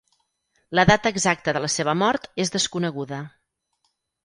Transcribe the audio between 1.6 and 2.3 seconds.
la seva mort